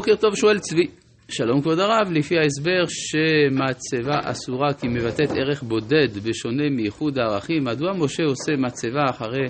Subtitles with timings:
[0.00, 0.86] בוקר טוב, שואל צבי.
[1.28, 7.92] שלום כבוד הרב, לפי ההסבר שמצבה אסורה כי מבטאת ערך בודד בשונה מאיחוד הערכים, מדוע
[7.92, 9.46] משה עושה מצבה אחרי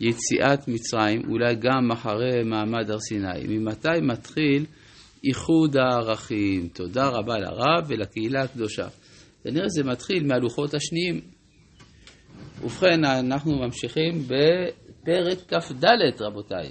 [0.00, 3.46] יציאת מצרים, אולי גם אחרי מעמד הר סיני?
[3.48, 4.64] ממתי מתחיל
[5.24, 6.68] איחוד הערכים?
[6.68, 8.86] תודה רבה לרב ולקהילה הקדושה.
[9.44, 11.20] כנראה זה מתחיל מהלוחות השניים.
[12.64, 15.84] ובכן, אנחנו ממשיכים בפרק כ"ד,
[16.20, 16.68] רבותיי.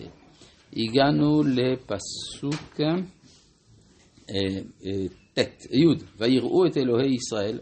[0.74, 2.86] הגענו לפסוק אה,
[4.86, 7.60] אה, ט', י', ויראו את אלוהי ישראל,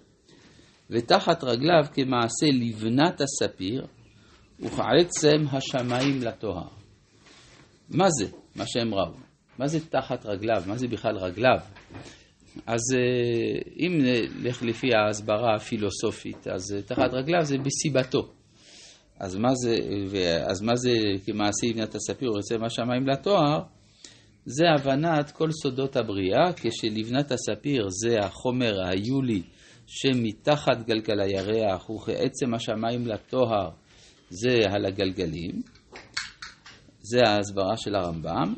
[0.89, 3.85] ותחת רגליו כמעשה לבנת הספיר,
[4.59, 6.67] וכעצם השמיים לטוהר.
[7.89, 9.13] מה זה, מה שהם ראו?
[9.59, 10.63] מה זה תחת רגליו?
[10.67, 11.57] מה זה בכלל רגליו?
[12.65, 18.34] אז אה, אם נלך לפי ההסברה הפילוסופית, אז תחת רגליו זה בסיבתו.
[19.19, 19.75] אז מה זה,
[20.47, 20.91] אז מה זה
[21.25, 23.61] כמעשה לבנת הספיר יוצא מהשמיים לתואר?
[24.45, 29.41] זה הבנת כל סודות הבריאה, כשלבנת הספיר זה החומר היולי
[29.87, 33.69] שמתחת גלגל הירח וכעצם השמיים לטוהר
[34.29, 35.61] זה על הגלגלים,
[37.01, 38.53] זה ההסברה של הרמב"ם.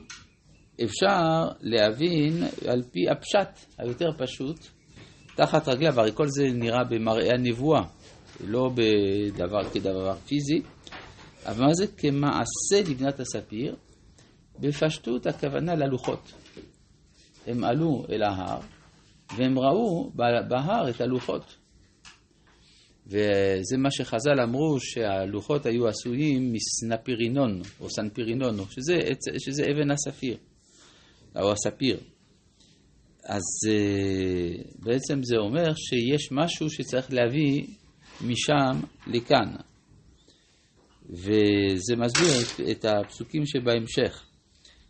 [0.83, 4.59] אפשר להבין על פי הפשט היותר פשוט,
[5.35, 7.81] תחת רגליו, הרי כל זה נראה במראה הנבואה.
[8.39, 10.61] לא בדבר כדבר פיזי,
[11.45, 13.75] אבל מה זה כמעשה לבנת הספיר?
[14.59, 16.33] בפשטות הכוונה ללוחות.
[17.47, 18.59] הם עלו אל ההר
[19.38, 20.11] והם ראו
[20.47, 21.55] בהר את הלוחות.
[23.07, 28.99] וזה מה שחז"ל אמרו שהלוחות היו עשויים מסנפירינון או סנפירינון, שזה,
[29.38, 30.38] שזה אבן הספיר,
[31.35, 31.99] או הספיר.
[33.23, 37.67] אז אה, בעצם זה אומר שיש משהו שצריך להביא
[38.21, 39.55] משם לכאן.
[41.09, 44.25] וזה מסביר את הפסוקים שבהמשך.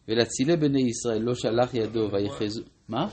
[0.08, 2.62] ולצילי בני ישראל לא שלח ידו ויחזו...
[2.90, 3.08] מה?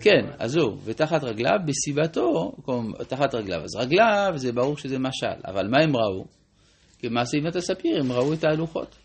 [0.00, 2.52] כן, אז זהו, ותחת רגליו, בסיבתו,
[3.08, 3.60] תחת רגליו.
[3.64, 6.24] אז רגליו זה ברור שזה משל, אבל מה הם ראו?
[6.98, 8.96] כמעשה ימת הספיר, הם ראו את ההלוכות.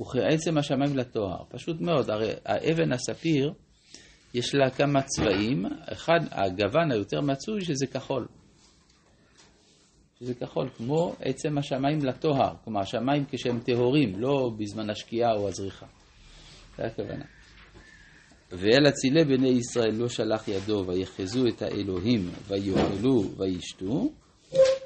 [0.00, 3.52] וכעצם השמיים לתואר, פשוט מאוד, הרי האבן הספיר
[4.34, 8.26] יש לה כמה צבעים, אחד, הגוון היותר מצוי שזה כחול.
[10.20, 15.86] שזה כחול, כמו עצם השמיים לטוהר, כלומר השמיים כשהם טהורים, לא בזמן השקיעה או הזריחה.
[16.76, 17.24] זה הכוונה.
[18.52, 24.08] ואל אצילי בני ישראל לא שלח ידו ויחזו את האלוהים ויאכלו וישתו,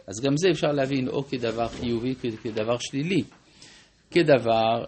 [0.06, 3.22] אז גם זה אפשר להבין או כדבר חיובי כדבר שלילי.
[4.10, 4.84] כדבר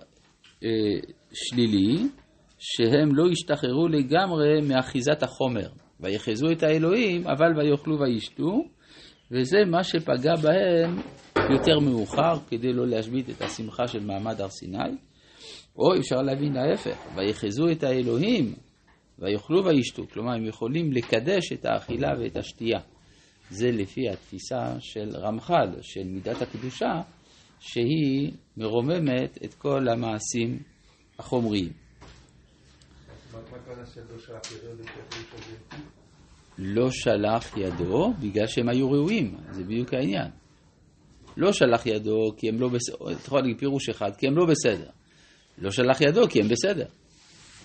[0.65, 0.69] אה,
[1.33, 2.09] שלילי,
[2.59, 5.69] שהם לא השתחררו לגמרי מאחיזת החומר.
[6.01, 8.65] ויחזו את האלוהים, אבל ויאכלו וישתו,
[9.31, 10.97] וזה מה שפגע בהם
[11.51, 14.97] יותר מאוחר, כדי לא להשבית את השמחה של מעמד הר סיני.
[15.79, 18.55] או אפשר להבין ההפך, ויחזו את האלוהים,
[19.19, 20.07] ויאכלו וישתו.
[20.13, 22.81] כלומר, הם יכולים לקדש את האכילה ואת השתייה.
[23.51, 27.01] זה לפי התפיסה של רמח"ל, של מידת הקדושה,
[27.61, 30.59] שהיא מרוממת את כל המעשים
[31.19, 31.86] החומריים.
[36.59, 40.31] לא שלח ידו בגלל שהם היו ראויים, זה בדיוק העניין.
[41.37, 44.47] לא שלח ידו כי הם לא בסדר, אתה יכול להגיד פירוש אחד, כי הם לא
[44.47, 44.91] בסדר.
[45.59, 46.87] לא שלח ידו כי הם בסדר.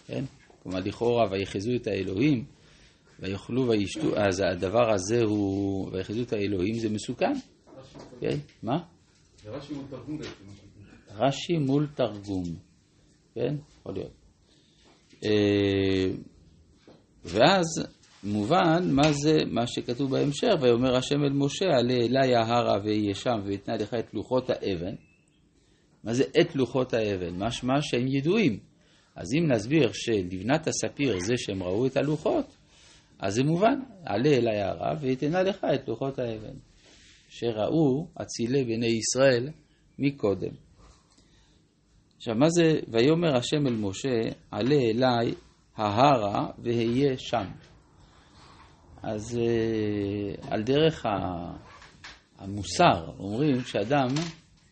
[0.07, 0.24] כן?
[0.63, 2.46] כלומר, לכאורה, ויחזו את האלוהים,
[3.19, 7.34] ויאכלו וישתו, אז הדבר הזה הוא, ויחזו את האלוהים, זה מסוכן.
[8.19, 8.38] כן?
[8.63, 8.78] מה?
[9.46, 10.44] רש"י מול תרגום בעצם.
[11.16, 12.44] רש"י מול תרגום.
[13.35, 13.56] כן?
[13.79, 14.21] יכול להיות.
[15.26, 16.12] אה,
[17.26, 17.66] ואז
[18.24, 23.40] מובן מה זה מה שכתוב בהמשך, ויאמר השם אל משה, עלה אלי ההרה ואהיה שם
[23.46, 24.96] ואתנה לך את לוחות האבן.
[26.04, 27.36] מה זה את לוחות האבן?
[27.38, 28.59] משמע שהם ידועים.
[29.16, 32.58] אז אם נסביר שלבנת הספיר זה שהם ראו את הלוחות,
[33.20, 36.53] אז זה מובן, עלה אלי ההרה ואתנה לך את לוחות האבן,
[37.30, 39.50] שראו אצילי בני ישראל
[40.00, 40.52] מקודם.
[42.22, 44.20] עכשיו, מה זה ויאמר השם אל משה,
[44.52, 45.34] עלה אליי
[45.76, 47.46] ההרה ואהיה שם.
[49.03, 51.06] אז אה, על דרך
[52.38, 54.08] המוסר, אומרים שאדם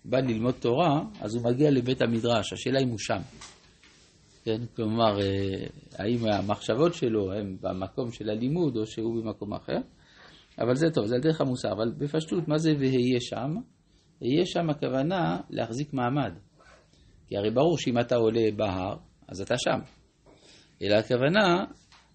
[0.06, 3.22] בא ללמוד תורה, אז הוא מגיע לבית המדרש, השאלה אם הוא שם.
[4.44, 4.62] כן?
[4.76, 5.68] כלומר, אה,
[5.98, 9.78] האם המחשבות שלו הן במקום של הלימוד או שהוא במקום אחר.
[10.60, 11.72] אבל זה טוב, זה על דרך המוסר.
[11.72, 13.56] אבל בפשטות, מה זה ואהיה שם?
[14.24, 16.34] אהיה שם הכוונה להחזיק מעמד.
[17.30, 18.98] כי הרי ברור שאם אתה עולה בהר,
[19.28, 19.80] אז אתה שם.
[20.82, 21.66] אלא הכוונה,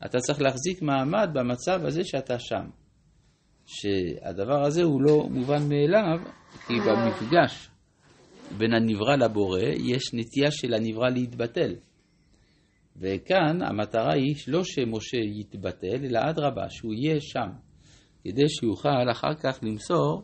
[0.07, 2.67] אתה צריך להחזיק מעמד במצב הזה שאתה שם.
[3.67, 6.19] שהדבר הזה הוא לא מובן מאליו,
[6.67, 7.71] כי במפגש
[8.59, 11.75] בין הנברא לבורא, יש נטייה של הנברא להתבטל.
[12.97, 17.49] וכאן המטרה היא לא שמשה יתבטל, אלא אדרבה, שהוא יהיה שם,
[18.25, 20.23] כדי שיוכל אחר כך למסור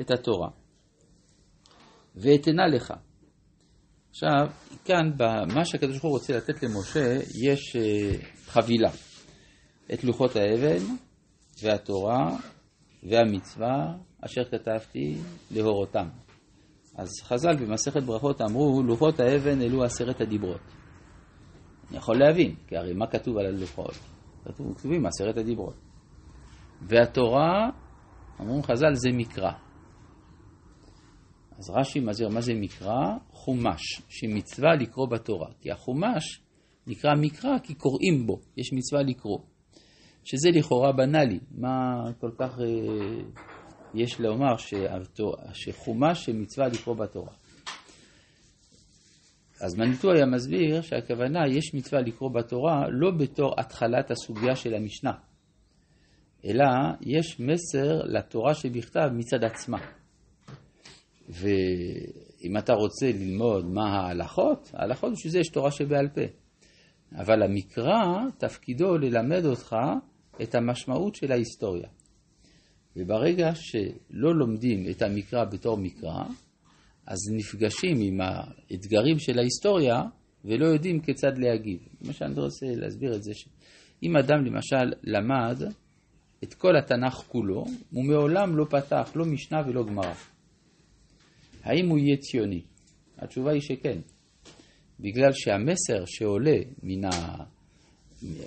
[0.00, 0.48] את התורה.
[2.16, 2.94] ואתנה לך.
[4.10, 4.48] עכשיו,
[4.84, 8.10] כאן, במה שהקדוש ברוך הוא רוצה לתת למשה, יש אה,
[8.46, 8.90] חבילה.
[9.94, 10.84] את לוחות האבן,
[11.62, 12.36] והתורה,
[13.02, 15.18] והמצווה, אשר כתבתי
[15.50, 16.08] להורותם.
[16.96, 20.60] אז חז"ל במסכת ברכות אמרו, לוחות האבן אלו עשרת הדיברות.
[21.88, 23.94] אני יכול להבין, כי הרי מה כתוב על הלוחות?
[24.44, 25.74] כתוב, כתובים עשרת הדיברות.
[26.82, 27.70] והתורה,
[28.40, 29.52] אמרו חז"ל, זה מקרא.
[31.58, 33.16] אז רש"י מזהיר מה זה מקרא?
[33.30, 35.48] חומש, שמצווה לקרוא בתורה.
[35.60, 36.40] כי החומש
[36.86, 39.38] נקרא מקרא כי קוראים בו, יש מצווה לקרוא.
[40.24, 42.66] שזה לכאורה בנאלי, מה כל כך אה,
[43.94, 44.56] יש לומר
[45.52, 47.32] שחומש שמצווה לקרוא בתורה.
[49.60, 55.12] אז מניטו היה מסביר שהכוונה, יש מצווה לקרוא בתורה לא בתור התחלת הסוגיה של המשנה,
[56.44, 56.64] אלא
[57.00, 59.97] יש מסר לתורה שבכתב מצד עצמה.
[61.28, 66.20] ואם אתה רוצה ללמוד מה ההלכות, ההלכות בשביל זה יש תורה שבעל פה.
[67.12, 69.76] אבל המקרא, תפקידו ללמד אותך
[70.42, 71.88] את המשמעות של ההיסטוריה.
[72.96, 76.24] וברגע שלא לומדים את המקרא בתור מקרא,
[77.06, 80.02] אז נפגשים עם האתגרים של ההיסטוריה
[80.44, 81.78] ולא יודעים כיצד להגיב.
[82.00, 85.62] מה שאני רוצה להסביר את זה, שאם אדם למשל למד
[86.44, 90.14] את כל התנ"ך כולו, הוא מעולם לא פתח לא משנה ולא גמרא.
[91.68, 92.62] האם הוא יהיה ציוני?
[93.18, 93.98] התשובה היא שכן.
[95.00, 97.10] בגלל שהמסר שעולה מן ה...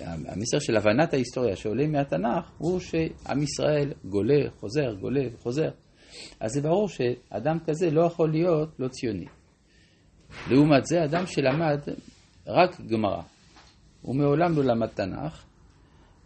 [0.04, 5.70] המסר של הבנת ההיסטוריה שעולה מהתנ"ך הוא שעם ישראל גולה, חוזר, גולה וחוזר.
[6.40, 9.26] אז זה ברור שאדם כזה לא יכול להיות לא ציוני.
[10.50, 11.80] לעומת זה, אדם שלמד
[12.46, 13.22] רק גמרא,
[14.02, 15.44] הוא מעולם לא למד תנ"ך,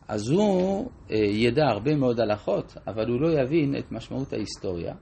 [0.09, 4.95] אז הוא אה, ידע הרבה מאוד הלכות, אבל הוא לא יבין את משמעות ההיסטוריה,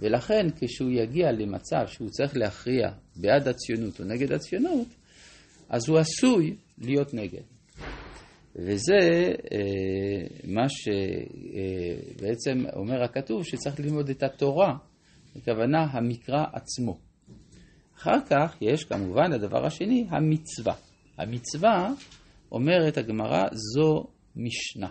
[0.00, 4.88] ולכן כשהוא יגיע למצב שהוא צריך להכריע בעד הציונות או נגד הציונות,
[5.68, 7.42] אז הוא עשוי להיות נגד.
[8.56, 8.98] וזה
[9.52, 14.76] אה, מה שבעצם אה, אומר הכתוב, שצריך ללמוד את התורה,
[15.36, 16.98] הכוונה המקרא עצמו.
[17.96, 20.74] אחר כך יש כמובן הדבר השני, המצווה.
[21.18, 21.92] המצווה,
[22.52, 24.04] אומרת הגמרא, זו
[24.36, 24.88] משנה.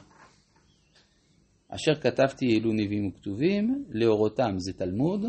[1.76, 5.26] אשר כתבתי אלו נביאים וכתובים, לאורותם זה תלמוד,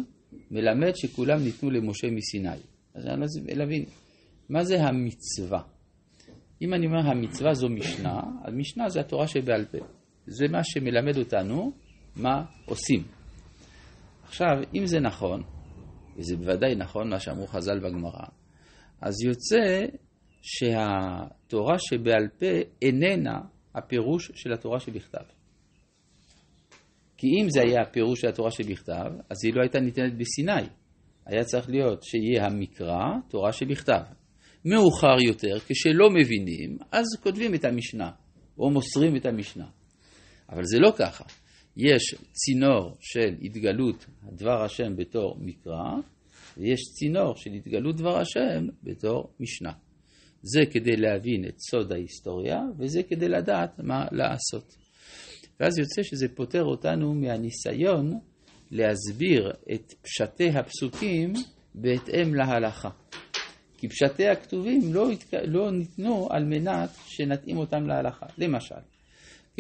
[0.51, 2.49] מלמד שכולם ניתנו למשה מסיני.
[2.95, 3.85] אז אני לא להבין,
[4.49, 5.63] מה זה המצווה?
[6.63, 9.79] אם אני אומר המצווה זו משנה, אז משנה זה התורה שבעל פה.
[10.27, 11.73] זה מה שמלמד אותנו
[12.17, 13.03] מה עושים.
[14.25, 15.43] עכשיו, אם זה נכון,
[16.17, 18.27] וזה בוודאי נכון מה שאמרו חז"ל בגמרא,
[19.01, 19.87] אז יוצא
[20.43, 22.47] שהתורה שבעל פה
[22.83, 23.41] איננה
[23.75, 25.36] הפירוש של התורה שבכתב.
[27.17, 30.69] כי אם זה היה הפירוש של התורה שבכתב, אז היא לא הייתה ניתנת בסיני.
[31.27, 34.01] היה צריך להיות שיהיה המקרא, תורה שבכתב.
[34.65, 38.11] מאוחר יותר, כשלא מבינים, אז כותבים את המשנה,
[38.59, 39.67] או מוסרים את המשנה.
[40.49, 41.25] אבל זה לא ככה.
[41.77, 45.93] יש צינור של התגלות דבר השם בתור מקרא,
[46.57, 49.73] ויש צינור של התגלות דבר השם בתור משנה.
[50.43, 54.77] זה כדי להבין את סוד ההיסטוריה, וזה כדי לדעת מה לעשות.
[55.61, 58.19] ואז יוצא שזה פוטר אותנו מהניסיון
[58.71, 61.33] להסביר את פשטי הפסוקים
[61.75, 62.91] בהתאם להלכה.
[63.79, 65.35] כי פשטי הכתובים לא, התק...
[65.35, 68.27] לא ניתנו על מנת שנתאים אותם להלכה.
[68.39, 68.75] למשל,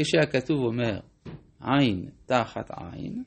[0.00, 1.00] כשהכתוב אומר
[1.61, 3.25] עין תחת עין,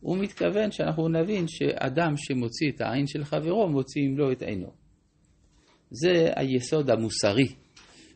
[0.00, 4.70] הוא מתכוון שאנחנו נבין שאדם שמוציא את העין של חברו, מוציאים לו את עינו.
[5.90, 7.48] זה היסוד המוסרי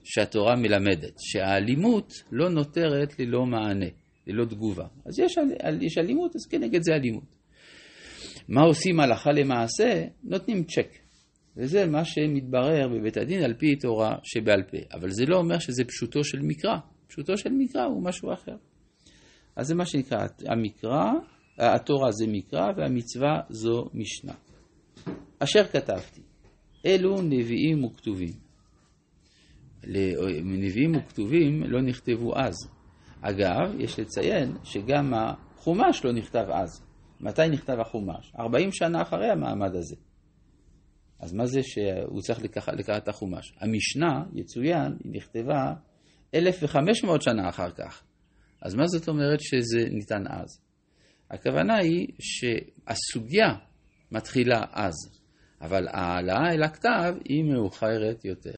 [0.04, 3.86] שהתורה מלמדת, שהאלימות לא נותרת ללא מענה,
[4.26, 4.86] ללא תגובה.
[5.06, 5.38] אז יש,
[5.80, 7.36] יש אלימות, אז כנגד זה אלימות.
[8.48, 10.04] מה עושים הלכה למעשה?
[10.24, 10.98] נותנים צ'ק.
[11.56, 14.78] וזה מה שמתברר בבית הדין על פי תורה שבעל פה.
[14.92, 16.76] אבל זה לא אומר שזה פשוטו של מקרא.
[17.08, 18.56] פשוטו של מקרא הוא משהו אחר.
[19.56, 20.18] אז זה מה שנקרא,
[20.48, 21.12] המקרא,
[21.58, 24.32] התורה זה מקרא והמצווה זו משנה.
[25.38, 26.20] אשר כתבתי,
[26.86, 28.32] אלו נביאים וכתובים.
[30.44, 32.54] נביאים וכתובים לא נכתבו אז.
[33.20, 36.86] אגב, יש לציין שגם החומש לא נכתב אז.
[37.20, 38.32] מתי נכתב החומש?
[38.38, 39.96] 40 שנה אחרי המעמד הזה.
[41.20, 43.54] אז מה זה שהוא צריך לקחת, לקחת את החומש?
[43.60, 45.74] המשנה, יצוין, היא נכתבה
[46.34, 48.02] 1,500 שנה אחר כך.
[48.62, 50.60] אז מה זאת אומרת שזה ניתן אז?
[51.30, 53.48] הכוונה היא שהסוגיה
[54.12, 54.94] מתחילה אז.
[55.60, 58.50] אבל ההעלאה אל הכתב היא מאוחרת יותר.